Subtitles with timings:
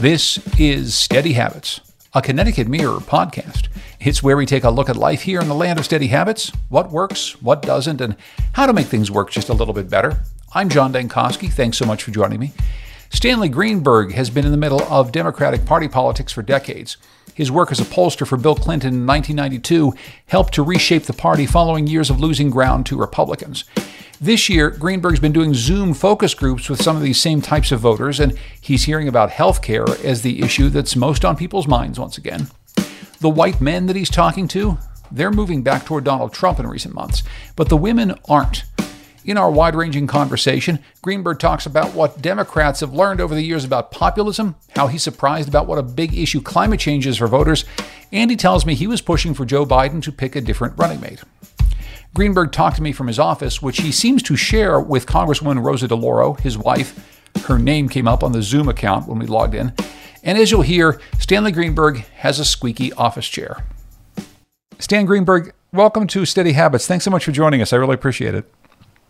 [0.00, 1.82] This is Steady Habits,
[2.14, 3.68] a Connecticut Mirror podcast.
[4.00, 6.50] It's where we take a look at life here in the land of steady habits,
[6.70, 8.16] what works, what doesn't, and
[8.54, 10.20] how to make things work just a little bit better.
[10.54, 11.52] I'm John Dankosky.
[11.52, 12.52] Thanks so much for joining me.
[13.10, 16.96] Stanley Greenberg has been in the middle of Democratic Party politics for decades.
[17.34, 19.92] His work as a pollster for Bill Clinton in 1992
[20.28, 23.64] helped to reshape the party following years of losing ground to Republicans.
[24.22, 27.80] This year, Greenberg's been doing Zoom focus groups with some of these same types of
[27.80, 31.98] voters, and he's hearing about health care as the issue that's most on people's minds
[31.98, 32.48] once again.
[33.20, 34.76] The white men that he's talking to,
[35.10, 37.22] they're moving back toward Donald Trump in recent months,
[37.56, 38.64] but the women aren't.
[39.24, 43.64] In our wide ranging conversation, Greenberg talks about what Democrats have learned over the years
[43.64, 47.64] about populism, how he's surprised about what a big issue climate change is for voters,
[48.12, 51.00] and he tells me he was pushing for Joe Biden to pick a different running
[51.00, 51.22] mate.
[52.14, 55.86] Greenberg talked to me from his office, which he seems to share with Congresswoman Rosa
[55.86, 57.28] DeLauro, his wife.
[57.44, 59.72] Her name came up on the Zoom account when we logged in.
[60.24, 63.64] And as you'll hear, Stanley Greenberg has a squeaky office chair.
[64.80, 66.86] Stan Greenberg, welcome to Steady Habits.
[66.86, 67.72] Thanks so much for joining us.
[67.72, 68.52] I really appreciate it.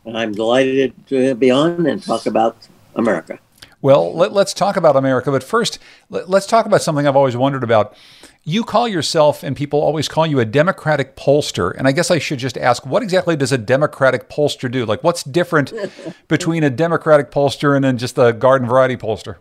[0.07, 3.39] I'm delighted to be on and talk about America.
[3.83, 5.79] Well, let, us talk about America, but first,
[6.11, 7.97] let, let's talk about something I've always wondered about.
[8.43, 11.75] You call yourself, and people always call you a Democratic pollster.
[11.77, 14.87] And I guess I should just ask, what exactly does a Democratic pollster do?
[14.87, 15.73] Like, what's different
[16.29, 19.37] between a Democratic pollster and then just a garden variety pollster?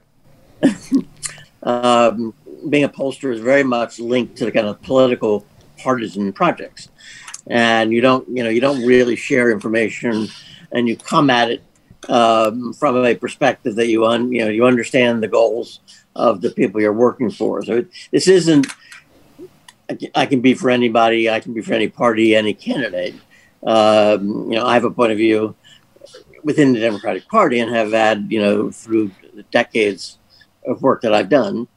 [1.64, 2.34] um,
[2.70, 5.46] being a pollster is very much linked to the kind of political
[5.78, 6.90] partisan projects,
[7.48, 10.28] and you don't, you know, you don't really share information,
[10.74, 11.64] and you come at it
[12.10, 15.80] um, from a perspective that you un, you know you understand the goals
[16.16, 17.64] of the people you're working for.
[17.64, 18.68] So it, this isn't
[20.16, 21.30] I can be for anybody.
[21.30, 23.16] I can be for any party, any candidate.
[23.66, 25.56] Um, you know, I have a point of view
[26.44, 30.18] within the Democratic Party and have had, you know, through the decades
[30.66, 31.68] of work that I've done.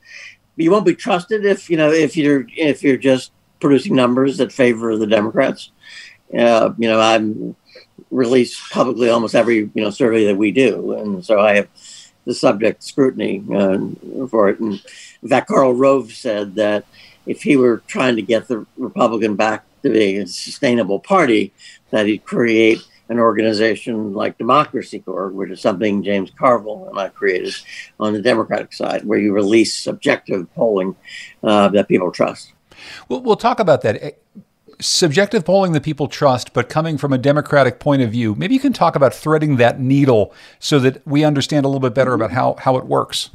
[0.57, 4.37] But you won't be trusted if you know if you're if you're just producing numbers
[4.39, 5.71] that favor the Democrats.
[6.37, 7.57] Uh, you know, I'm
[8.11, 11.69] released publicly almost every you know survey that we do, and so I have
[12.25, 13.79] the subject scrutiny uh,
[14.29, 14.61] for it.
[14.61, 14.83] And
[15.23, 16.85] in fact, Karl Rove said that
[17.27, 21.53] if he were trying to get the Republican back to being a sustainable party,
[21.91, 27.09] that he'd create an organization like Democracy Corps, which is something James Carville and I
[27.09, 27.55] created
[28.01, 30.97] on the Democratic side, where you release objective polling
[31.43, 32.53] uh, that people trust.
[33.09, 34.03] Well, we'll talk about that.
[34.03, 34.11] Eh,
[34.81, 38.35] subjective polling that people trust, but coming from a Democratic point of view.
[38.35, 41.95] Maybe you can talk about threading that needle so that we understand a little bit
[41.95, 43.31] better about how, how it works.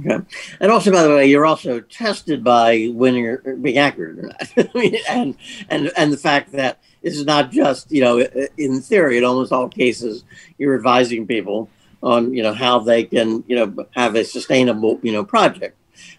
[0.00, 0.24] Okay.
[0.60, 4.74] And also, by the way, you're also tested by when you're being accurate or not.
[5.08, 5.36] and,
[5.68, 8.20] and, and the fact that this is not just, you know,
[8.56, 10.24] in theory, in almost all cases,
[10.56, 11.68] you're advising people
[12.02, 15.76] on, you know, how they can, you know, have a sustainable, you know, project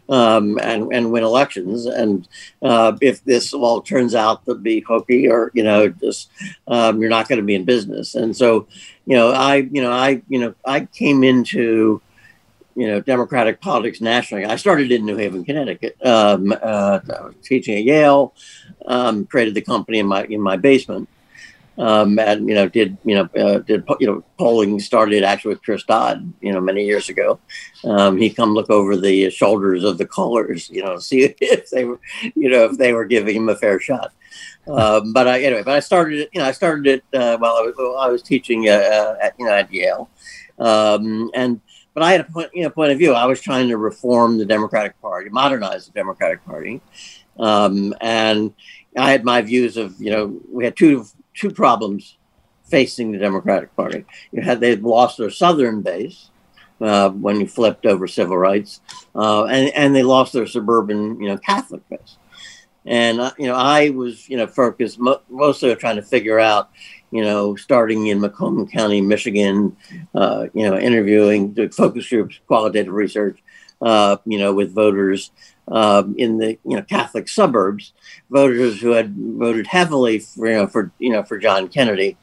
[0.07, 1.85] um, and, and win elections.
[1.85, 2.27] And
[2.61, 6.29] uh, if this all turns out to be hokey or, you know, just,
[6.67, 8.13] um, you're not going to be in business.
[8.13, 8.67] And so,
[9.05, 12.01] you know, I, you know, I, you know, I came into,
[12.75, 14.45] you know, Democratic politics nationally.
[14.45, 15.95] I started in New Haven, Connecticut.
[16.05, 18.33] Um, uh, I was teaching at Yale.
[18.85, 21.07] Um, created the company in my in my basement,
[21.77, 25.63] um, and you know did you know uh, did you know polling started actually with
[25.63, 27.39] Chris Dodd you know many years ago.
[27.85, 31.85] Um, he'd come look over the shoulders of the callers, you know, see if they
[31.85, 31.99] were
[32.35, 34.11] you know if they were giving him a fair shot.
[34.67, 36.29] Um, but I, anyway, but I started it.
[36.33, 39.17] You know, I started it uh, while I was while I was teaching uh, uh,
[39.21, 40.09] at you know at Yale,
[40.59, 41.61] um, and
[41.93, 43.13] but I had a point, you know, point of view.
[43.13, 46.81] I was trying to reform the Democratic Party, modernize the Democratic Party,
[47.39, 48.53] um, and
[48.97, 52.17] I had my views of, you know, we had two two problems
[52.65, 54.05] facing the Democratic Party.
[54.31, 56.29] You had they lost their southern base
[56.81, 58.81] uh, when you flipped over civil rights,
[59.15, 62.17] uh, and and they lost their suburban, you know, Catholic base.
[62.85, 66.69] And uh, you know, I was, you know, focused mo- mostly trying to figure out,
[67.13, 69.77] you know, starting in Macomb County, Michigan,
[70.15, 73.37] uh, you know, interviewing, focus groups, qualitative research,
[73.83, 75.29] uh, you know, with voters
[75.67, 77.93] um, in the you know Catholic suburbs,
[78.31, 82.17] voters who had voted heavily for you know for you know for John Kennedy,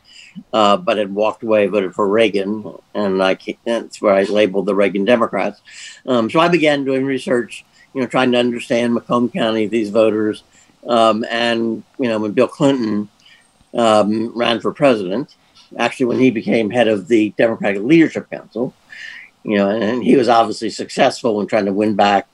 [0.52, 4.74] uh, but had walked away, voted for Reagan, and I that's where I labeled the
[4.74, 5.60] Reagan Democrats.
[6.04, 7.64] Um, so I began doing research,
[7.94, 10.42] you know, trying to understand Macomb County, these voters,
[10.84, 13.08] um, and you know when Bill Clinton
[13.74, 15.36] um, ran for president.
[15.78, 18.74] Actually, when he became head of the Democratic Leadership Council,
[19.44, 22.28] you know, and he was obviously successful in trying to win back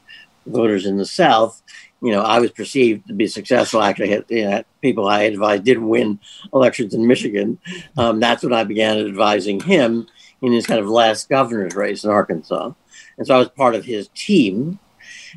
[0.47, 1.63] voters in the South.
[2.03, 3.83] You know, I was perceived to be successful.
[3.83, 6.19] Actually, you know, people I advised didn't win
[6.53, 7.59] elections in Michigan.
[7.97, 10.07] Um, that's when I began advising him
[10.43, 12.73] in his kind of last governor's race in Arkansas.
[13.19, 14.79] and so I was part of his team.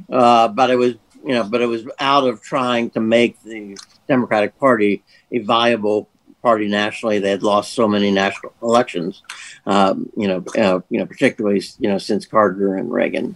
[0.10, 0.96] Uh, but it was,
[1.26, 6.10] you know, but it was out of trying to make the Democratic Party a viable
[6.42, 7.20] party nationally.
[7.20, 9.22] They had lost so many national elections,
[9.66, 13.36] um, you know, uh, you know, particularly you know since Carter and Reagan,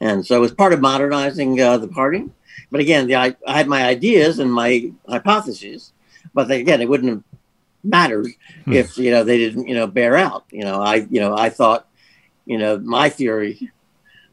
[0.00, 2.28] and so it was part of modernizing uh, the party.
[2.70, 5.92] But again, the, I, I, had my ideas and my hypotheses,
[6.32, 7.22] but they, again, it wouldn't have
[7.82, 8.26] mattered
[8.64, 8.72] hmm.
[8.72, 10.44] if you know they didn't you know bear out.
[10.50, 11.86] You know, I you know I thought,
[12.46, 13.70] you know, my theory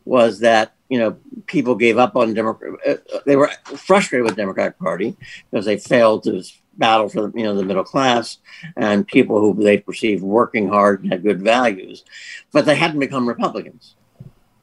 [0.05, 2.73] was that you know people gave up on Democrat.
[2.85, 5.15] Uh, they were frustrated with the Democratic Party
[5.49, 6.43] because they failed to
[6.77, 8.37] battle for you know the middle class
[8.75, 12.03] and people who they perceived working hard and had good values,
[12.51, 13.95] but they hadn't become Republicans.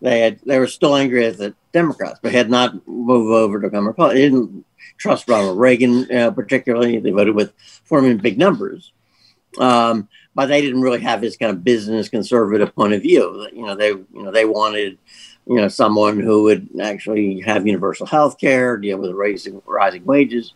[0.00, 3.69] They had they were still angry at the Democrats, but had not moved over to
[3.69, 4.19] become Republicans.
[4.19, 4.64] They didn't
[4.96, 6.99] trust Ronald Reagan uh, particularly.
[6.99, 7.52] They voted with
[7.84, 8.93] for him in big numbers.
[9.58, 13.49] Um, but they didn't really have his kind of business conservative point of view.
[13.52, 14.99] You know, they you know they wanted
[15.46, 20.54] you know someone who would actually have universal health care, deal with rising rising wages,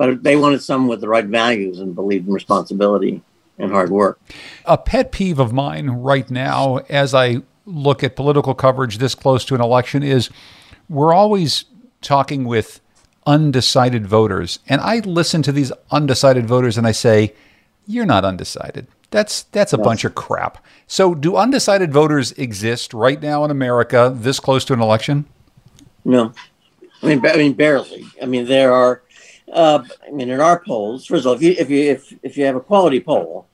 [0.00, 3.20] but they wanted someone with the right values and believed in responsibility
[3.58, 4.18] and hard work.
[4.64, 9.44] A pet peeve of mine right now, as I look at political coverage this close
[9.44, 10.30] to an election, is
[10.88, 11.66] we're always
[12.00, 12.80] talking with
[13.26, 14.60] undecided voters.
[14.66, 17.34] And I listen to these undecided voters and I say,
[17.86, 18.86] You're not undecided.
[19.10, 19.84] That's that's a yes.
[19.84, 20.64] bunch of crap.
[20.86, 25.26] So do undecided voters exist right now in America this close to an election?
[26.06, 26.32] No.
[27.02, 28.06] I mean I mean barely.
[28.22, 29.02] I mean there are
[29.52, 32.36] uh, I mean, in our polls, first of all, if you if you if, if
[32.36, 33.48] you have a quality poll,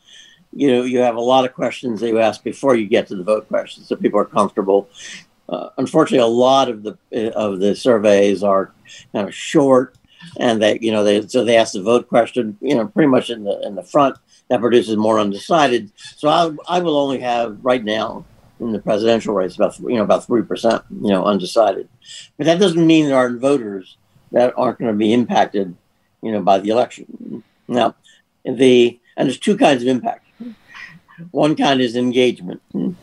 [0.53, 3.17] you know you have a lot of questions that you ask before you get to
[3.17, 4.89] the vote questions, so people are comfortable.
[5.49, 6.99] Uh, unfortunately, a lot of the
[7.35, 8.73] of the surveys are
[9.13, 9.97] kind of short,
[10.39, 13.31] and they you know they so they ask the vote question, you know, pretty much
[13.31, 14.17] in the in the front.
[14.49, 15.91] That produces more undecided.
[15.97, 18.25] So I I will only have right now
[18.61, 21.89] in the presidential race about you know about three percent you know undecided,
[22.37, 23.97] but that doesn't mean there aren't voters
[24.33, 25.77] that aren't going to be impacted
[26.23, 27.43] you know, by the election.
[27.69, 27.95] Now,
[28.45, 30.27] the and there's two kinds of impact.
[31.31, 32.61] One kind is engagement.
[32.75, 32.97] You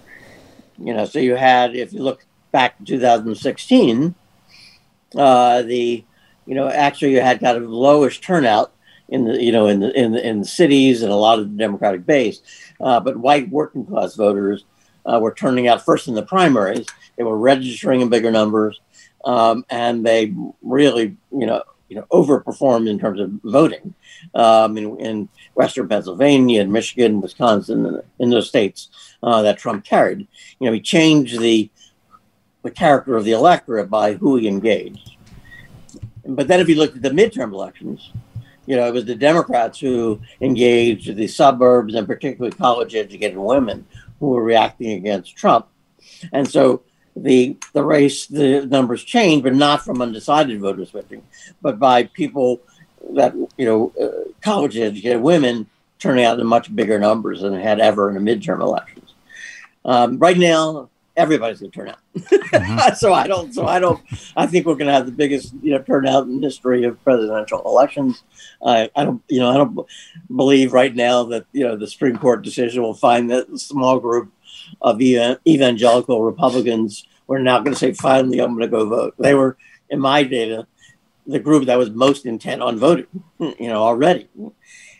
[0.77, 4.15] know, so you had, if you look back to 2016,
[5.15, 6.03] uh, the,
[6.45, 8.73] you know, actually you had kind of lowish turnout
[9.09, 11.51] in the, you know, in the in the, in the cities and a lot of
[11.51, 12.41] the Democratic base,
[12.79, 14.65] uh, but white working class voters
[15.05, 16.87] uh, were turning out first in the primaries.
[17.17, 18.79] They were registering in bigger numbers,
[19.25, 23.93] um, and they really, you know, you know overperformed in terms of voting
[24.33, 28.89] um, in, in, Western Pennsylvania and Michigan, Wisconsin, in those states
[29.21, 30.27] uh, that Trump carried.
[30.59, 31.69] You know, he changed the
[32.63, 35.17] the character of the electorate by who he engaged.
[36.25, 38.11] But then, if you look at the midterm elections,
[38.65, 43.85] you know, it was the Democrats who engaged the suburbs and particularly college-educated women
[44.19, 45.67] who were reacting against Trump,
[46.31, 46.81] and so
[47.15, 51.23] the the race the numbers change, but not from undecided voter switching,
[51.61, 52.61] but by people
[53.11, 55.67] that you know uh, college educated women
[55.99, 59.13] turning out in much bigger numbers than it had ever in the midterm elections.
[59.85, 61.99] Um, right now, everybody's going to turn out.
[62.17, 62.93] Mm-hmm.
[62.95, 63.53] so I don't.
[63.53, 64.01] So I don't.
[64.35, 67.61] I think we're going to have the biggest you know turnout in history of presidential
[67.65, 68.23] elections.
[68.65, 69.21] I, I don't.
[69.27, 69.87] You know, I don't
[70.35, 74.31] believe right now that you know the Supreme Court decision will find that small group
[74.81, 79.15] of uh, evangelical Republicans were now going to say, finally, I'm going to go vote.
[79.17, 79.57] They were,
[79.89, 80.67] in my data,
[81.25, 83.07] the group that was most intent on voting,
[83.39, 84.27] you know, already.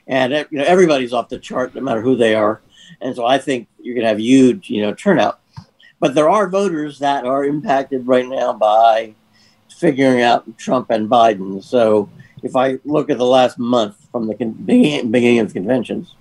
[0.08, 2.62] And, uh, you know, everybody's off the chart, no matter who they are.
[3.02, 5.40] And so I think you're going to have huge, you know, turnout.
[6.00, 9.16] But there are voters that are impacted right now by
[9.70, 11.64] figuring out Trump and Biden.
[11.64, 12.10] So
[12.42, 16.16] if I look at the last month from the beginning of the conventions,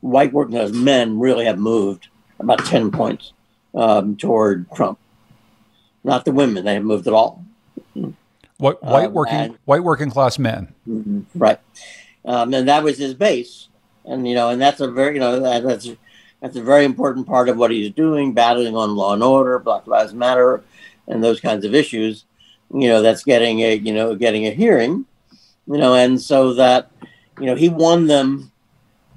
[0.00, 2.08] white working class men really have moved
[2.42, 3.32] about 10 points
[3.74, 4.98] um, toward Trump.
[6.04, 7.44] Not the women; they have moved at all.
[8.58, 10.74] What white um, working and, white working class men?
[10.88, 11.60] Mm-hmm, right,
[12.24, 13.68] um, and that was his base,
[14.04, 15.88] and you know, and that's a very you know that, that's
[16.40, 19.86] that's a very important part of what he's doing, battling on law and order, Black
[19.86, 20.64] Lives Matter,
[21.06, 22.24] and those kinds of issues.
[22.74, 25.06] You know, that's getting a you know getting a hearing,
[25.68, 26.90] you know, and so that
[27.38, 28.50] you know he won them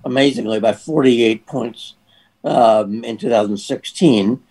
[0.03, 1.94] amazingly by 48 points
[2.45, 4.41] um, in 2016.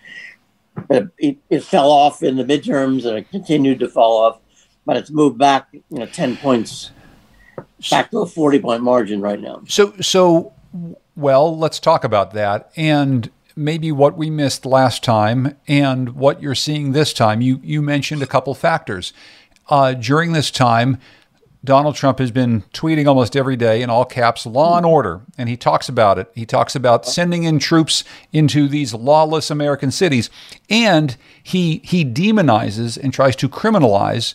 [0.88, 4.40] But it, it fell off in the midterms and it continued to fall off,
[4.84, 6.90] but it's moved back, you know, 10 points
[7.90, 9.62] back to a 40 point margin right now.
[9.68, 10.52] So, so,
[11.14, 16.56] well, let's talk about that and maybe what we missed last time and what you're
[16.56, 17.40] seeing this time.
[17.40, 19.12] You, you mentioned a couple factors.
[19.68, 20.98] Uh, during this time,
[21.64, 25.22] Donald Trump has been tweeting almost every day in all caps, law and order.
[25.38, 26.30] And he talks about it.
[26.34, 30.28] He talks about sending in troops into these lawless American cities.
[30.68, 34.34] And he, he demonizes and tries to criminalize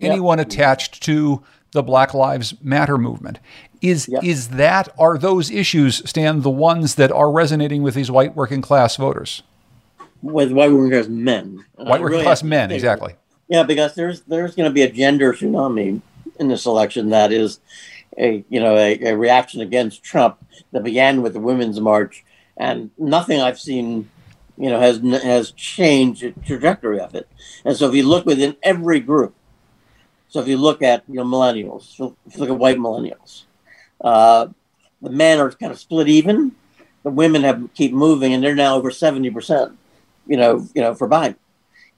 [0.00, 1.42] anyone attached to
[1.72, 3.40] the Black Lives Matter movement.
[3.80, 4.24] Is yep.
[4.24, 8.60] is that are those issues, Stan, the ones that are resonating with these white working
[8.60, 9.42] class voters?
[10.20, 11.64] With white working class men.
[11.76, 13.14] Uh, white working really class men, exactly.
[13.46, 16.02] Yeah, because there's there's going to be a gender tsunami
[16.38, 17.60] in this election that is
[18.16, 22.24] a you know a, a reaction against Trump that began with the Women's March,
[22.56, 24.10] and nothing I've seen
[24.56, 27.28] you know has has changed the trajectory of it.
[27.64, 29.34] And so if you look within every group,
[30.28, 31.92] so if you look at you know millennials,
[32.26, 33.44] if you look at white millennials,
[34.00, 34.48] uh,
[35.00, 36.52] the men are kind of split even.
[37.04, 39.78] The women have keep moving, and they're now over seventy percent.
[40.26, 41.36] You know, you know, for Biden.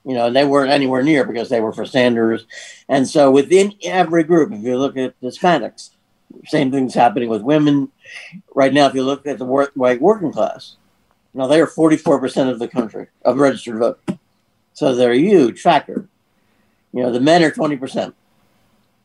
[0.04, 2.46] You know, they weren't anywhere near because they were for Sanders.
[2.88, 5.90] And so within every group, if you look at Hispanics,
[6.46, 7.90] same thing's happening with women.
[8.54, 10.76] Right now, if you look at the white working class,
[11.34, 14.00] now they are 44% of the country of registered vote.
[14.72, 16.08] So they're a huge factor.
[16.92, 18.14] You know, the men are 20%,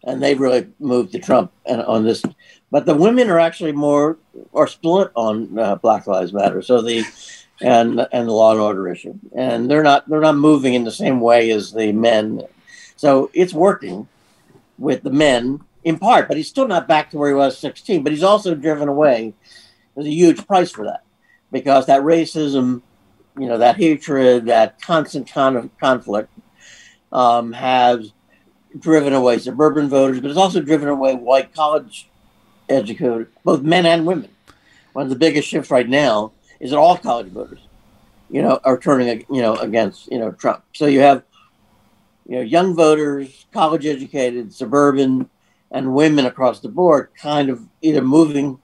[0.04, 2.24] and they've really moved to Trump and on this.
[2.72, 4.18] But the women are actually more
[4.54, 6.62] are split on uh, Black Lives Matter.
[6.62, 7.04] So the
[7.62, 10.92] and and the law and order issue, and they're not they're not moving in the
[10.92, 12.42] same way as the men.
[12.98, 14.08] So it's working
[14.78, 18.04] with the men in part, but he's still not back to where he was 16.
[18.04, 19.34] But he's also driven away.
[19.94, 21.04] There's a huge price for that
[21.52, 22.82] because that racism,
[23.38, 26.30] you know, that hatred, that constant con- conflict
[27.12, 28.12] um, has
[28.78, 32.10] driven away suburban voters, but it's also driven away white college
[32.68, 34.30] educated, both men and women.
[34.94, 36.32] One of the biggest shifts right now
[36.66, 37.60] is that all college voters,
[38.30, 40.64] you know, are turning, you know, against, you know, Trump.
[40.74, 41.24] So you have,
[42.28, 45.30] you know, young voters, college educated, suburban,
[45.70, 48.60] and women across the board kind of either moving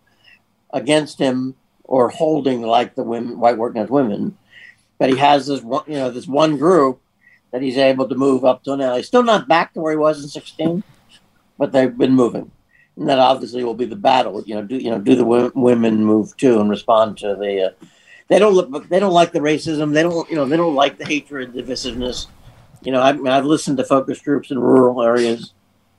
[0.73, 1.53] against him
[1.83, 4.35] or holding like the women, white working class women.
[4.97, 6.99] But he has this one, you know, this one group
[7.51, 8.95] that he's able to move up to now.
[8.95, 10.83] He's still not back to where he was in 16,
[11.59, 12.49] but they've been moving
[12.97, 14.43] and that obviously will be the battle.
[14.45, 17.67] You know, do you know do the w- women move too and respond to the?
[17.67, 17.85] Uh,
[18.27, 18.87] they don't look.
[18.89, 19.93] They don't like the racism.
[19.93, 20.29] They don't.
[20.29, 22.27] You know, they don't like the hatred, divisiveness.
[22.83, 25.53] You know, I, I've listened to focus groups in rural areas,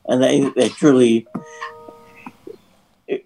[0.06, 1.26] and they they truly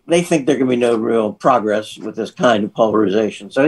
[0.07, 3.51] they think there can be no real progress with this kind of polarization.
[3.51, 3.67] So,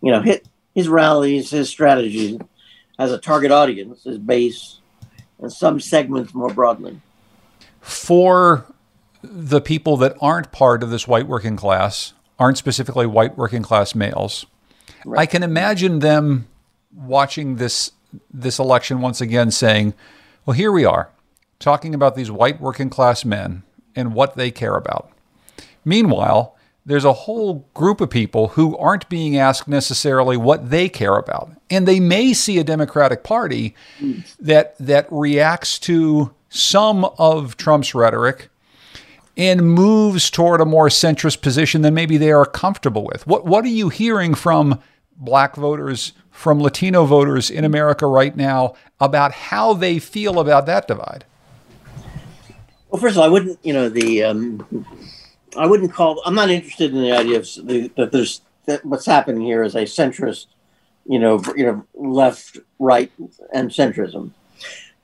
[0.00, 2.38] you know, hit his rallies, his strategy
[2.98, 4.80] has a target audience, his base,
[5.38, 7.00] and some segments more broadly.
[7.80, 8.64] For
[9.22, 13.94] the people that aren't part of this white working class, aren't specifically white working class
[13.94, 14.46] males,
[15.04, 15.20] right.
[15.20, 16.48] I can imagine them
[16.94, 17.92] watching this
[18.32, 19.94] this election once again saying,
[20.44, 21.10] "Well, here we are,
[21.58, 23.62] talking about these white working class men
[23.96, 25.10] and what they care about."
[25.84, 31.16] Meanwhile, there's a whole group of people who aren't being asked necessarily what they care
[31.16, 31.52] about.
[31.70, 34.24] And they may see a Democratic Party mm.
[34.38, 38.50] that that reacts to some of Trump's rhetoric
[39.36, 43.26] and moves toward a more centrist position than maybe they are comfortable with.
[43.26, 44.80] What what are you hearing from
[45.16, 50.86] black voters, from Latino voters in America right now about how they feel about that
[50.86, 51.24] divide?
[52.90, 54.86] Well, first of all, I wouldn't, you know, the um,
[55.56, 56.20] I wouldn't call.
[56.26, 59.74] I'm not interested in the idea of the, that there's that what's happening here is
[59.74, 60.46] a centrist,
[61.06, 63.10] you know, you know, left, right,
[63.52, 64.32] and centrism.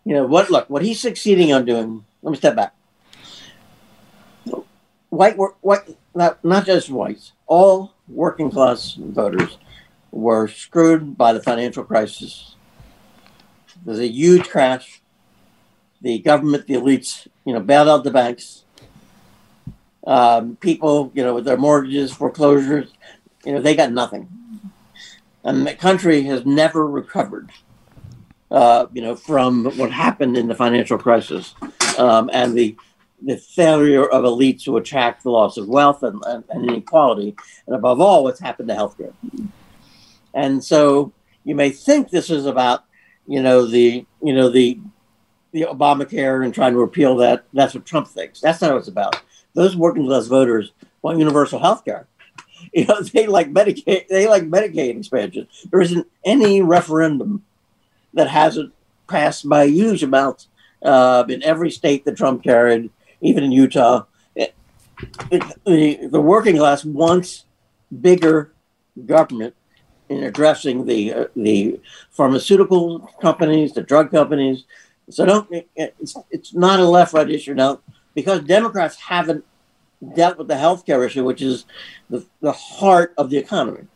[0.05, 0.51] You know what?
[0.51, 2.05] Look, what he's succeeding on doing.
[2.23, 2.75] Let me step back
[5.11, 9.59] white, white not, not just whites, all working class voters
[10.11, 12.55] were screwed by the financial crisis.
[13.85, 15.01] There's a huge crash.
[16.01, 18.65] The government, the elites, you know, bailed out the banks.
[20.07, 22.91] Um, people, you know, with their mortgages, foreclosures,
[23.45, 24.29] you know, they got nothing.
[25.45, 27.51] And the country has never recovered,
[28.51, 31.55] uh, you know, from what happened in the financial crisis
[31.99, 32.77] um, and the
[33.23, 37.35] the failure of elites to attract the loss of wealth and, and, and, inequality,
[37.67, 39.13] and above all, what's happened to healthcare.
[40.35, 41.13] And so
[41.45, 42.85] you may think this is about,
[43.27, 44.79] you know, the you know the
[45.53, 47.45] the Obamacare and trying to repeal that.
[47.53, 48.41] That's what Trump thinks.
[48.41, 49.21] That's not what it's about.
[49.55, 50.73] Those working class voters
[51.03, 52.07] want universal health care.
[52.75, 54.09] You know, they like Medicaid.
[54.09, 55.47] They like Medicaid expansion.
[55.71, 57.45] There isn't any referendum
[58.15, 58.75] that hasn't
[59.09, 60.49] passed by huge amounts
[60.83, 64.05] uh, in every state that Trump carried even in Utah.
[64.35, 64.55] It,
[65.31, 67.45] it, the, the working class wants
[68.01, 68.53] bigger
[69.07, 69.55] government
[70.09, 74.65] in addressing the uh, the pharmaceutical companies, the drug companies.
[75.11, 77.81] So don't it's it's not a left right issue now.
[78.15, 79.45] because Democrats haven't
[80.15, 81.65] dealt with the healthcare issue, which is
[82.11, 83.87] the, the heart of the economy.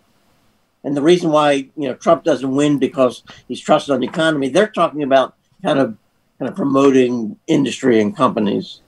[0.85, 4.49] And the reason why you know Trump doesn't win because he's trusted on the economy,
[4.49, 5.97] they're talking about kind of
[6.39, 8.81] kind of promoting industry and companies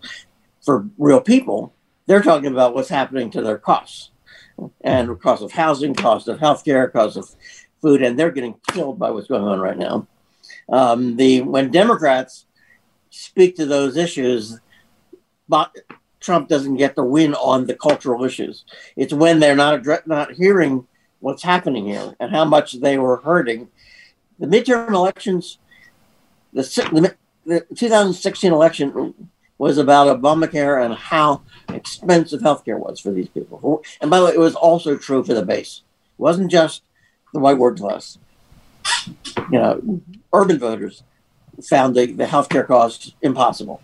[0.64, 1.74] for real people.
[2.06, 4.10] They're talking about what's happening to their costs
[4.82, 7.28] and cost of housing, cost of healthcare, cost of
[7.80, 10.06] food, and they're getting killed by what's going on right now.
[10.68, 12.46] Um, the when Democrats
[13.10, 14.58] speak to those issues,
[15.48, 15.74] but
[16.20, 18.64] Trump doesn't get the win on the cultural issues.
[18.96, 20.86] It's when they're not not hearing
[21.20, 23.68] what's happening here and how much they were hurting.
[24.38, 25.58] The midterm elections,
[26.52, 27.14] the, the,
[27.46, 33.82] the 2016 election was about Obamacare and how expensive healthcare was for these people.
[34.00, 35.82] And by the way, it was also true for the base.
[36.18, 36.82] It wasn't just
[37.32, 38.18] the white working class.
[39.50, 40.00] You know,
[40.32, 41.02] urban voters
[41.62, 43.80] found the, the healthcare costs impossible.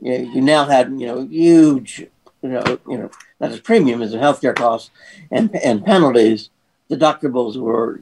[0.00, 2.06] You, know, you now had, you know, huge,
[2.42, 4.90] you know, you know, not as premiums and healthcare costs
[5.30, 6.50] and, and penalties
[6.90, 8.00] deductibles were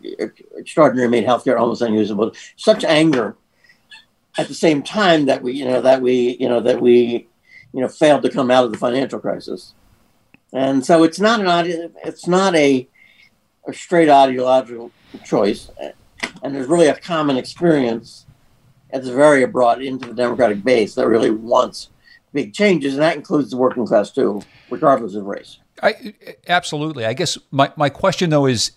[0.57, 2.33] extraordinary, made healthcare almost unusable.
[2.57, 3.37] Such anger
[4.39, 7.29] at the same time that we, you know, that we, you know, that we,
[7.73, 9.75] you know, failed to come out of the financial crisis.
[10.53, 12.87] And so it's not an it's not a,
[13.67, 14.91] a straight ideological
[15.25, 15.71] choice,
[16.43, 18.27] and there's really a common experience
[18.93, 21.89] that's very brought into the Democratic base that really wants
[22.35, 25.59] big changes, and that includes the working class too, regardless of race.
[25.83, 26.15] I,
[26.49, 27.07] absolutely.
[27.07, 28.73] I guess my, my question though is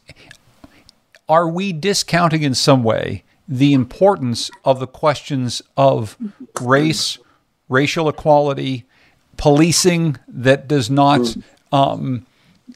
[1.28, 6.18] are we discounting in some way the importance of the questions of
[6.62, 7.18] race,
[7.70, 8.86] racial equality,
[9.38, 11.36] policing that does not
[11.72, 12.26] um,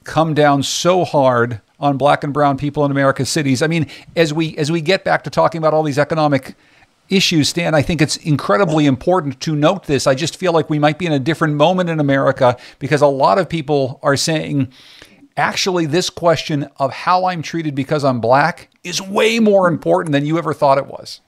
[0.04, 3.62] come down so hard on black and brown people in America's cities?
[3.62, 6.54] I mean, as we as we get back to talking about all these economic
[7.08, 10.06] issues, Stan, I think it's incredibly important to note this.
[10.06, 13.06] I just feel like we might be in a different moment in America because a
[13.06, 14.72] lot of people are saying,
[15.40, 20.24] actually, this question of how I'm treated because I'm black is way more important than
[20.24, 21.20] you ever thought it was.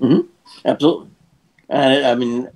[0.00, 0.26] Mm-hmm.
[0.64, 1.10] Absolutely.
[1.68, 2.48] And I mean,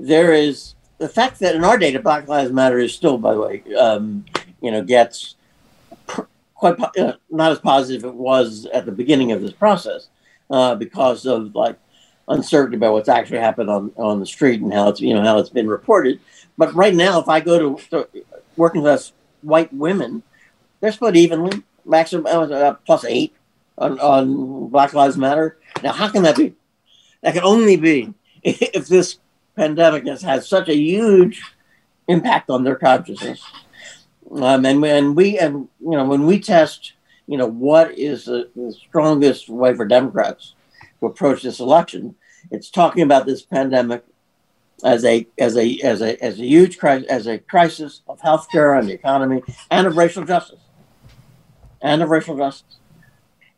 [0.00, 3.40] there is the fact that in our data, Black Lives Matter is still, by the
[3.40, 4.24] way, um,
[4.60, 5.36] you know, gets
[6.54, 10.08] quite uh, not as positive as it was at the beginning of this process
[10.50, 11.78] uh, because of like
[12.28, 15.38] uncertainty about what's actually happened on, on the street and how it's you know how
[15.38, 16.20] it's been reported.
[16.56, 18.24] But right now, if I go to, to
[18.56, 20.22] working class white women,
[20.80, 23.34] they're split evenly, maximum uh, plus eight
[23.76, 25.58] on, on Black Lives Matter.
[25.82, 26.54] Now, how can that be?
[27.22, 29.18] That can only be if this
[29.56, 31.42] pandemic has had such a huge
[32.06, 33.42] impact on their consciousness.
[34.30, 36.92] Um, and when we and you know when we test,
[37.26, 40.54] you know what is the, the strongest way for Democrats
[41.00, 42.14] to approach this election,
[42.50, 44.04] it's talking about this pandemic
[44.84, 48.78] as a as a as a as a huge crisis as a crisis of healthcare
[48.78, 50.60] and the economy and of racial justice
[51.80, 52.76] and of racial justice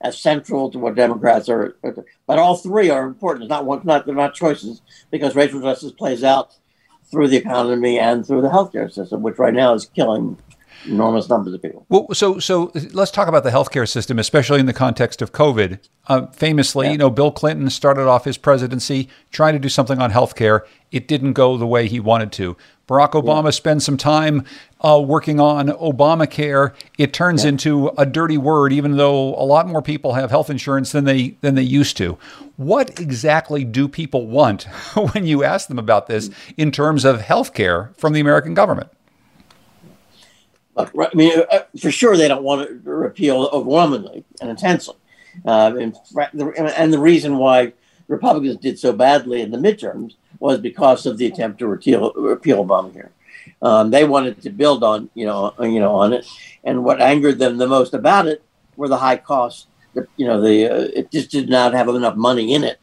[0.01, 1.77] as central to what Democrats are.
[2.27, 3.45] But all three are important.
[3.45, 3.83] It's not one.
[3.85, 6.57] Not they're not choices because racial justice plays out
[7.11, 10.39] through the economy and through the healthcare system, which right now is killing
[10.87, 11.85] enormous numbers of people.
[11.89, 15.81] Well, so so let's talk about the healthcare system, especially in the context of COVID.
[16.07, 16.93] Uh, famously, yeah.
[16.93, 20.63] you know, Bill Clinton started off his presidency trying to do something on healthcare.
[20.91, 22.57] It didn't go the way he wanted to.
[22.91, 23.51] Barack Obama yeah.
[23.51, 24.45] spent some time
[24.81, 26.75] uh, working on Obamacare.
[26.99, 27.51] It turns yeah.
[27.51, 31.37] into a dirty word, even though a lot more people have health insurance than they
[31.41, 32.19] than they used to.
[32.57, 34.65] What exactly do people want
[35.13, 38.91] when you ask them about this in terms of healthcare from the American government?
[40.75, 44.97] Look, I mean, uh, for sure, they don't want to repeal overwhelmingly and intensely.
[45.45, 45.97] Uh, and,
[46.77, 47.73] and the reason why
[48.11, 52.65] Republicans did so badly in the midterms was because of the attempt to repeal, repeal
[52.65, 53.11] Obamacare.
[53.63, 56.27] Um, they wanted to build on, you know, you know, on it,
[56.65, 58.43] and what angered them the most about it
[58.77, 59.67] were the high costs.
[59.95, 62.81] The, you know, the uh, it just did not have enough money in it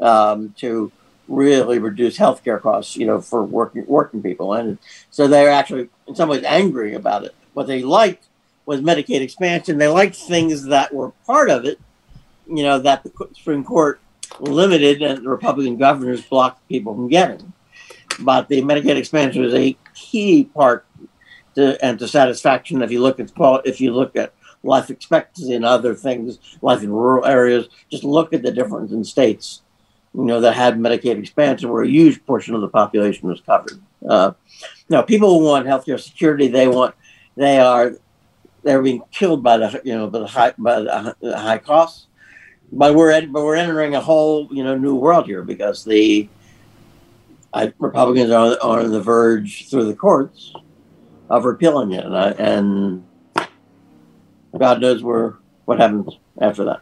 [0.00, 0.90] um, to
[1.28, 4.78] really reduce healthcare costs, you know, for working working people, and
[5.10, 7.34] so they're actually in some ways angry about it.
[7.54, 8.26] What they liked
[8.66, 9.78] was Medicaid expansion.
[9.78, 11.78] They liked things that were part of it,
[12.46, 14.00] you know, that the Supreme Court
[14.40, 17.52] limited and the Republican governors blocked people from getting.
[18.20, 20.86] But the Medicaid expansion was a key part
[21.56, 22.82] to and to satisfaction.
[22.82, 23.32] If you look at
[23.64, 28.32] if you look at life expectancy and other things, life in rural areas, just look
[28.32, 29.62] at the difference in states
[30.14, 33.80] you know, that had Medicaid expansion, where a huge portion of the population was covered.
[34.08, 34.32] Uh,
[34.88, 36.94] now, people want healthcare security, they want,
[37.36, 37.96] they are,
[38.62, 42.06] they're being killed by the, you know, by the high, by the high costs.
[42.76, 46.28] But we're, but we're entering a whole, you know, new world here because the,
[47.52, 50.52] I, Republicans are, are on the verge through the courts
[51.30, 53.04] of repealing it, and, I, and
[54.58, 55.34] God knows where
[55.66, 56.80] what happens after that.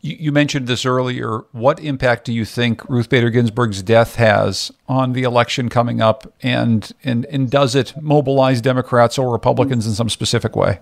[0.00, 1.38] You, you mentioned this earlier.
[1.52, 6.32] What impact do you think Ruth Bader Ginsburg's death has on the election coming up,
[6.42, 10.80] and and and does it mobilize Democrats or Republicans in some specific way?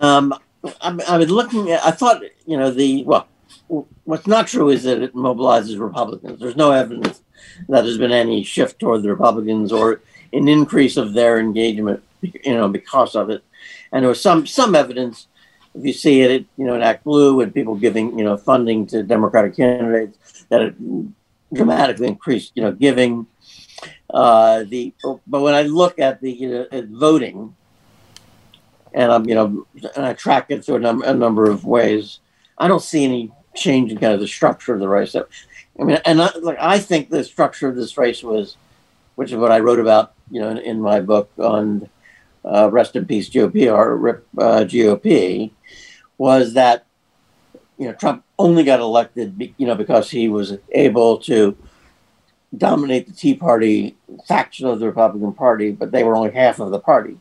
[0.00, 0.34] Um,
[0.80, 1.84] I, I was looking at.
[1.84, 3.28] I thought you know the well.
[4.04, 6.38] What's not true is that it mobilizes Republicans.
[6.38, 7.22] There's no evidence
[7.68, 10.00] that there's been any shift toward the Republicans or
[10.32, 13.42] an increase of their engagement, you know, because of it.
[13.92, 15.26] And there was some some evidence
[15.76, 18.36] if you see it, it you know, in Act Blue and people giving, you know,
[18.36, 20.74] funding to Democratic candidates, that it
[21.52, 23.26] dramatically increased, you know, giving.
[24.08, 24.94] Uh, the
[25.26, 27.54] but when I look at the you know, at voting,
[28.96, 32.18] and I'm you know, and I track it through a, num- a number of ways,
[32.58, 35.14] I don't see any change in kind of the structure of the race.
[35.14, 38.56] I mean, and I, like I think the structure of this race was,
[39.14, 41.90] which is what I wrote about, you know, in, in my book on
[42.42, 45.50] uh, Rest in Peace GOP or uh, GOP,
[46.16, 46.86] was that
[47.78, 51.54] you know Trump only got elected, you know, because he was able to
[52.56, 53.94] dominate the Tea Party
[54.26, 57.18] faction of the Republican Party, but they were only half of the party,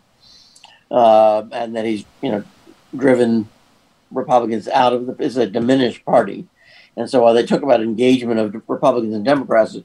[0.92, 2.44] uh, and that he's you know
[2.96, 3.50] driven
[4.12, 6.48] Republicans out of the is a diminished party,
[6.96, 9.78] and so while they talk about engagement of Republicans and Democrats,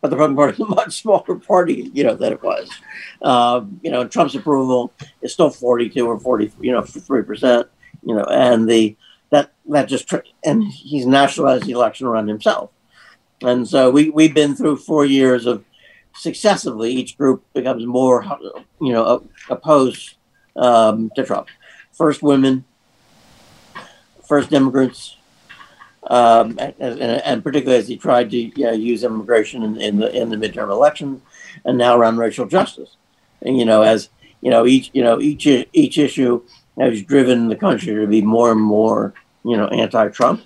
[0.00, 2.70] but the Republican Party is a much smaller party, you know, than it was.
[3.20, 7.68] Uh, you know, Trump's approval is still 42 or 40, you know, three percent
[8.02, 8.96] you know, and the
[9.30, 10.12] that that just
[10.44, 12.70] and he's nationalized the election around himself,
[13.42, 15.64] and so we we've been through four years of
[16.14, 18.24] successively each group becomes more
[18.80, 20.16] you know opposed
[20.56, 21.48] um, to Trump.
[21.92, 22.64] First women,
[24.26, 25.16] first immigrants,
[26.04, 29.98] um, and, and, and, particularly as he tried to you know, use immigration in, in,
[29.98, 31.20] the in the midterm elections,
[31.64, 32.96] and now around racial justice.
[33.42, 34.08] And you know, as
[34.40, 36.42] you know, each you know each each issue
[36.78, 39.12] has driven the country to be more and more,
[39.44, 40.42] you know, anti-Trump.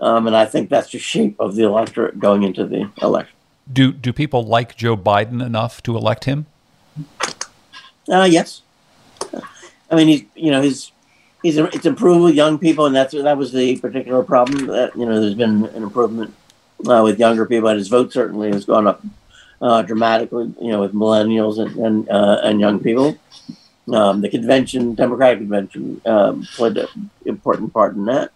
[0.00, 3.34] Um, and I think that's the shape of the electorate going into the election.
[3.72, 6.46] Do do people like Joe Biden enough to elect him?
[8.08, 8.62] Uh, yes.
[9.94, 10.90] I mean, he's you know he's
[11.42, 14.66] he's it's improved with young people, and that's that was the particular problem.
[14.66, 16.34] That you know, there's been an improvement
[16.88, 19.02] uh, with younger people, and his vote certainly has gone up
[19.62, 20.52] uh, dramatically.
[20.60, 23.18] You know, with millennials and and, uh, and young people.
[23.92, 28.32] Um, the convention, Democratic convention, um, played an important part in that.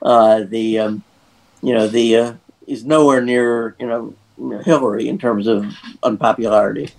[0.00, 1.02] Uh, the, um,
[1.62, 2.32] you know, the uh,
[2.68, 4.14] is nowhere near, you know,
[4.62, 5.66] Hillary in terms of
[6.04, 6.90] unpopularity.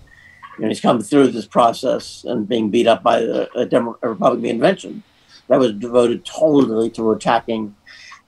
[0.59, 3.97] You know, he's come through this process and being beat up by a, a, Demo-
[4.01, 5.03] a Republican convention
[5.47, 7.77] that was devoted totally to attacking,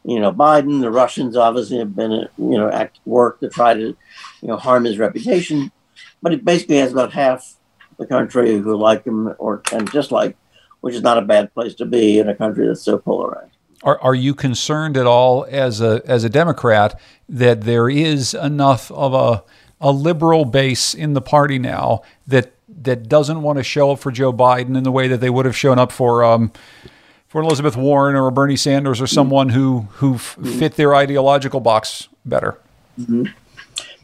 [0.05, 0.79] you know, Biden.
[0.79, 4.85] The Russians obviously have been, you know, at work to try to, you know, harm
[4.85, 5.73] his reputation.
[6.21, 7.57] But it basically has about half
[7.99, 10.37] the country who like him or and dislike,
[10.79, 13.57] which is not a bad place to be in a country that's so polarized.
[13.83, 18.89] Are, are you concerned at all as a as a Democrat that there is enough
[18.91, 19.43] of a
[19.81, 24.11] a liberal base in the party now that that doesn't want to show up for
[24.11, 26.53] Joe Biden in the way that they would have shown up for um,
[27.27, 32.57] for Elizabeth Warren or Bernie Sanders or someone who who fit their ideological box better.
[32.99, 33.25] Mm-hmm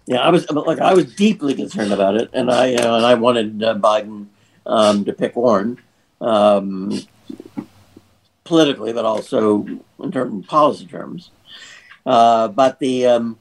[0.08, 3.13] yeah, I was like I was deeply concerned about it, and I uh, and I
[3.16, 4.28] wanted uh, Biden
[4.66, 5.78] um, to pick Warren
[6.22, 7.02] um,
[8.46, 9.68] politically, but also
[10.02, 11.30] in terms policy terms.
[12.06, 13.38] Uh, but the um,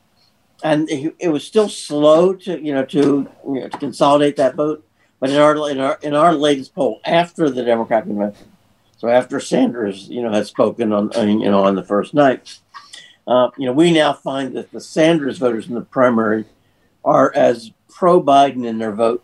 [0.67, 4.57] and it, it, was still slow to you know to you know, to consolidate that
[4.57, 4.85] vote.
[5.21, 8.49] But in our in our in our latest poll after the Democratic convention,
[8.99, 12.59] so after Sanders you know had spoken on you know on the first night,
[13.29, 16.45] uh, you know we now find that the Sanders voters in the primary
[17.05, 19.23] are as pro Biden in their vote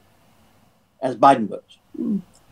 [1.02, 1.78] as Biden votes.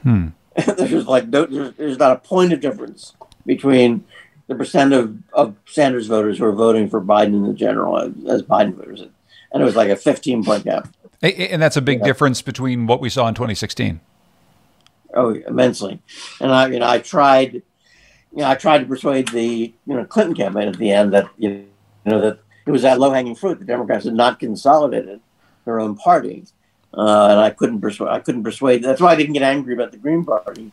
[0.02, 0.28] Hmm.
[0.66, 3.14] there's like no, there's, there's not a point of difference
[3.46, 4.04] between
[4.50, 8.12] the percent of, of Sanders voters who are voting for Biden in the general as,
[8.28, 9.00] as Biden voters.
[9.00, 10.88] And it was like a 15 point gap.
[11.22, 12.06] And that's a big yeah.
[12.06, 14.00] difference between what we saw in 2016.
[15.14, 16.02] Oh, immensely.
[16.40, 17.62] And I, you know, I tried, you
[18.32, 21.66] know, I tried to persuade the, you know, Clinton campaign at the end that, you
[22.04, 23.60] know, that it was that low hanging fruit.
[23.60, 25.20] The Democrats had not consolidated
[25.64, 26.44] their own party,
[26.92, 28.10] uh, and I couldn't persuade.
[28.10, 28.82] I couldn't persuade.
[28.82, 30.72] That's why I didn't get angry about the Green Party,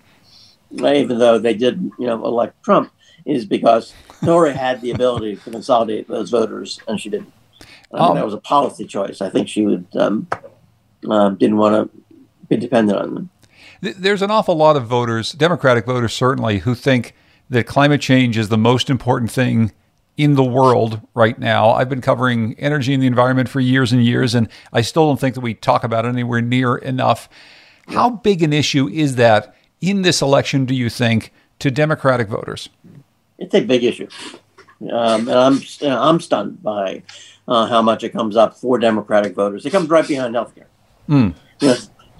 [0.71, 2.91] even though they did, you know, elect Trump.
[3.27, 7.31] Is because Nora had the ability to consolidate those voters, and she didn't.
[7.93, 9.21] i Um, that was a policy choice.
[9.21, 10.27] I think she would um,
[11.09, 11.97] um, didn't want to
[12.47, 13.29] be dependent on them.
[13.81, 17.13] There's an awful lot of voters, Democratic voters certainly, who think
[17.49, 19.71] that climate change is the most important thing
[20.17, 21.69] in the world right now.
[21.69, 25.19] I've been covering energy and the environment for years and years, and I still don't
[25.19, 27.29] think that we talk about it anywhere near enough.
[27.87, 32.69] How big an issue is that in this election, do you think, to Democratic voters?
[33.37, 34.07] It's a big issue.
[34.81, 37.03] Um, and I'm, I'm stunned by
[37.47, 39.65] uh, how much it comes up for Democratic voters.
[39.65, 40.65] It comes right behind healthcare.
[41.09, 41.35] Mm.
[41.61, 41.75] You know,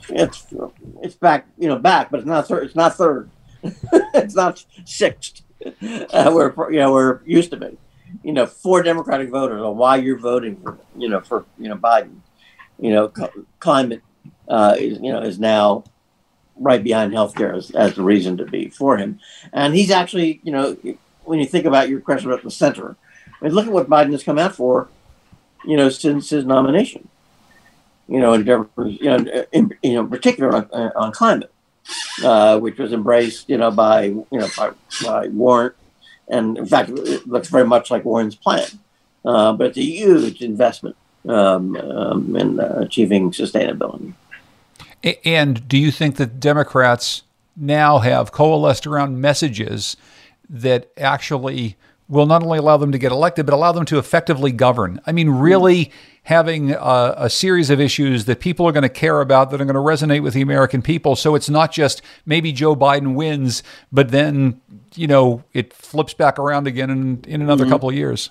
[0.10, 0.48] it's,
[1.02, 2.64] it's back, you know, back, but it's not third.
[2.64, 3.30] It's not third.
[3.64, 5.42] it's not sixth.
[5.66, 7.78] Uh, where you know we're used to be.
[8.24, 11.76] You know, for Democratic voters on why you're voting for you know for you know
[11.76, 12.22] Biden.
[12.80, 13.12] You know,
[13.60, 14.04] climate
[14.48, 15.84] uh, is you know is now
[16.56, 19.20] right behind healthcare as, as the reason to be for him,
[19.52, 20.78] and he's actually you know
[21.28, 22.96] when you think about your question about the center,
[23.42, 24.88] I mean, look at what Biden has come out for,
[25.66, 27.08] you know, since his nomination.
[28.08, 31.52] You know, in, you know, in, you know, particular on, on climate,
[32.24, 34.72] uh, which was embraced, you know, by you know by,
[35.04, 35.74] by Warren,
[36.30, 38.68] and in fact, it looks very much like Warren's plan.
[39.26, 40.96] Uh, but it's a huge investment
[41.28, 44.14] um, um, in uh, achieving sustainability.
[45.26, 47.24] And do you think that Democrats
[47.58, 49.98] now have coalesced around messages
[50.50, 51.78] that actually
[52.10, 55.00] will not only allow them to get elected, but allow them to effectively govern.
[55.06, 55.92] I mean, really
[56.24, 59.66] having a, a series of issues that people are going to care about that are
[59.66, 61.16] going to resonate with the American people.
[61.16, 64.62] So it's not just maybe Joe Biden wins, but then,
[64.96, 67.74] you know, it flips back around again in, in another mm-hmm.
[67.74, 68.30] couple of years.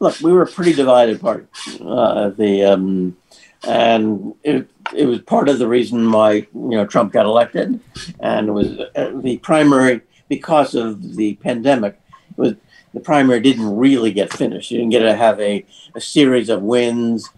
[0.00, 1.46] Look, we were a pretty divided party.
[1.80, 3.16] Uh, the um,
[3.66, 7.80] and it, it was part of the reason why you know Trump got elected,
[8.20, 11.98] and it was uh, the primary because of the pandemic,
[12.36, 12.54] was
[12.94, 14.70] the primary didn't really get finished.
[14.70, 15.64] You didn't get to have a,
[15.94, 17.28] a series of wins,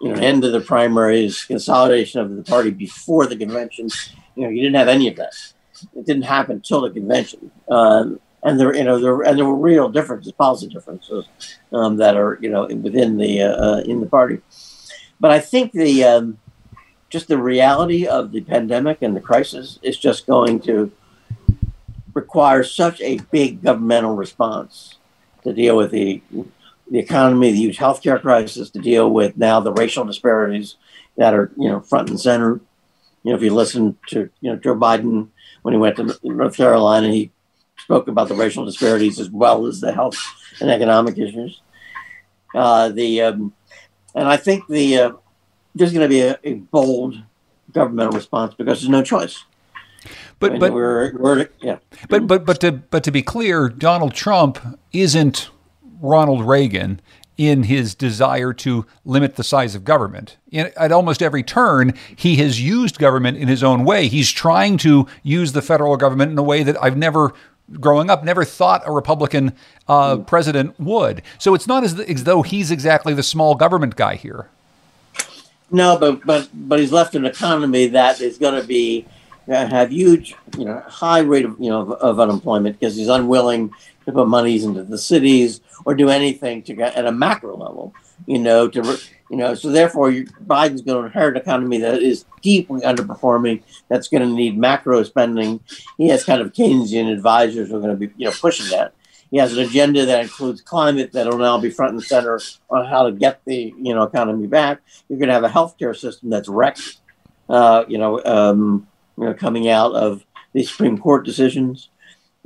[0.00, 3.88] you know, end of the primaries, consolidation of the party before the convention.
[4.34, 5.32] You know, you didn't have any of that.
[5.96, 7.50] It didn't happen until the convention.
[7.68, 11.26] Um, and there, you know, there and there were real differences, policy differences
[11.72, 14.40] um, that are, you know, within the uh, uh, in the party.
[15.18, 16.38] But I think the um,
[17.10, 20.92] just the reality of the pandemic and the crisis is just going to
[22.18, 24.96] requires such a big governmental response
[25.44, 26.22] to deal with the
[26.90, 30.76] the economy, the huge healthcare crisis, to deal with now the racial disparities
[31.16, 32.60] that are you know front and center.
[33.22, 35.28] You know, if you listen to you know Joe Biden
[35.62, 37.30] when he went to North Carolina, he
[37.78, 40.18] spoke about the racial disparities as well as the health
[40.60, 41.60] and economic issues.
[42.54, 43.52] Uh, the um,
[44.14, 45.12] and I think the uh,
[45.74, 47.22] there's going to be a, a bold
[47.72, 49.44] governmental response because there's no choice.
[50.40, 51.78] But but we're, we're, yeah.
[52.08, 54.58] But but but to but to be clear, Donald Trump
[54.92, 55.50] isn't
[56.00, 57.00] Ronald Reagan
[57.36, 60.36] in his desire to limit the size of government.
[60.50, 64.08] In, at almost every turn, he has used government in his own way.
[64.08, 67.32] He's trying to use the federal government in a way that I've never
[67.80, 69.52] growing up never thought a Republican
[69.88, 70.26] uh, mm.
[70.26, 71.22] president would.
[71.38, 74.48] So it's not as, as though he's exactly the small government guy here.
[75.70, 79.04] No, but but but he's left an economy that is going to be
[79.48, 83.70] have huge, you know, high rate of you know of, of, unemployment because he's unwilling
[84.04, 87.94] to put monies into the cities or do anything to get at a macro level,
[88.26, 88.98] you know, to
[89.30, 93.62] you know, so therefore you, Biden's going to inherit an economy that is deeply underperforming.
[93.88, 95.60] That's going to need macro spending.
[95.98, 98.94] He has kind of Keynesian advisors who are going to be you know pushing that.
[99.30, 102.86] He has an agenda that includes climate that will now be front and center on
[102.86, 104.80] how to get the you know economy back.
[105.08, 106.98] You're going to have a healthcare system that's wrecked.
[107.48, 108.86] Uh, you know, um,
[109.18, 111.88] you know, coming out of these Supreme Court decisions,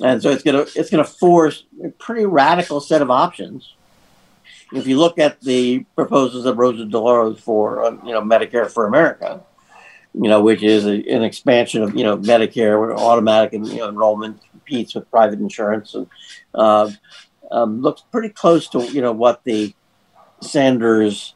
[0.03, 3.75] and so it's gonna it's gonna force a pretty radical set of options.
[4.73, 8.87] If you look at the proposals of Rosa DeLauro for uh, you know Medicare for
[8.87, 9.43] America,
[10.15, 13.89] you know, which is a, an expansion of you know Medicare where automatic you know,
[13.89, 16.07] enrollment competes with private insurance, and
[16.55, 16.91] uh,
[17.51, 19.75] um, looks pretty close to you know what the
[20.41, 21.35] Sanders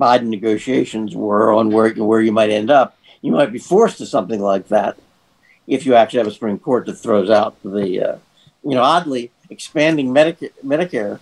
[0.00, 4.06] Biden negotiations were on where where you might end up you might be forced to
[4.06, 4.96] something like that
[5.66, 8.16] if you actually have a Supreme Court that throws out the, uh,
[8.62, 11.20] you know, oddly expanding Medicare, Medicare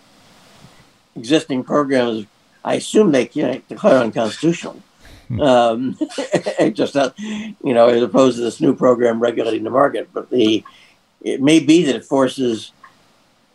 [1.17, 2.27] existing programs.
[2.65, 4.83] I assume they can't declare unconstitutional.
[5.29, 5.41] Hmm.
[5.41, 5.99] Um,
[6.73, 10.65] just uh, you know, as opposed to this new program regulating the market, but the
[11.23, 12.73] it may be that it forces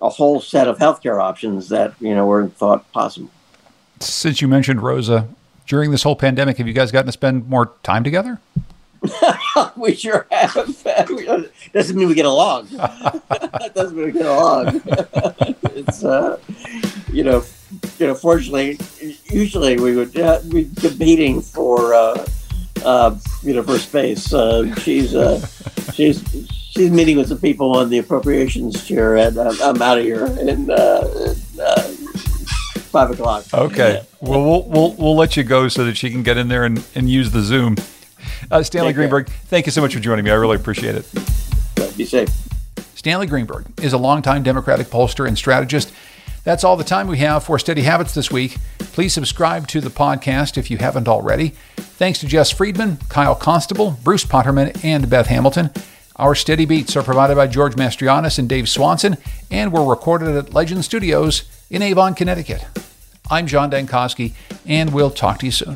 [0.02, 3.30] a whole set of healthcare options that you know weren't thought possible.
[3.99, 5.28] Since you mentioned Rosa,
[5.69, 8.39] during this whole pandemic, have you guys gotten to spend more time together?
[9.77, 10.53] we sure have.
[11.73, 12.67] doesn't mean we get along.
[13.73, 14.82] doesn't mean we get along.
[15.75, 16.38] it's uh,
[17.13, 17.45] you know,
[17.97, 18.15] you know.
[18.15, 18.77] Fortunately,
[19.29, 22.25] usually we would uh, be competing for uh,
[22.84, 24.34] uh, you know for space.
[24.34, 25.39] Uh, she's uh,
[25.93, 26.21] she's
[26.71, 30.25] she's meeting with some people on the appropriations chair, and I'm, I'm out of here
[30.25, 31.93] in uh, uh,
[32.89, 33.45] five o'clock.
[33.54, 33.93] Okay.
[33.95, 34.04] Yeah.
[34.21, 36.86] Well, we'll we'll we'll let you go so that she can get in there and,
[36.95, 37.75] and use the Zoom.
[38.52, 39.08] Uh, Stanley Take care.
[39.08, 40.32] Greenberg, thank you so much for joining me.
[40.32, 41.08] I really appreciate it.
[41.97, 42.30] Be safe.
[42.95, 45.93] Stanley Greenberg is a longtime Democratic pollster and strategist.
[46.43, 48.58] That's all the time we have for Steady Habits this week.
[48.80, 51.49] Please subscribe to the podcast if you haven't already.
[51.78, 55.69] Thanks to Jess Friedman, Kyle Constable, Bruce Potterman, and Beth Hamilton.
[56.15, 59.17] Our steady beats are provided by George Mastrianis and Dave Swanson,
[59.49, 62.65] and were recorded at Legend Studios in Avon, Connecticut.
[63.29, 64.34] I'm John Dankowski,
[64.65, 65.75] and we'll talk to you soon.